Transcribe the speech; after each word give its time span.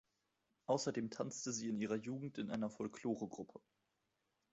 Außerdem 0.65 1.11
tanzte 1.11 1.51
sie 1.53 1.69
in 1.69 1.77
ihrer 1.79 1.93
Jugend 1.95 2.39
in 2.39 2.49
einer 2.49 2.71
Folkloregruppe. 2.71 3.61